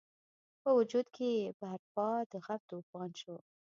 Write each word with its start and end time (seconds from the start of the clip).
په 0.61 0.69
وجود 0.77 1.05
کې 1.15 1.27
یې 1.37 1.47
برپا 1.59 2.09
د 2.31 2.33
غم 2.45 2.61
توپان 2.69 3.09
شو. 3.19 3.35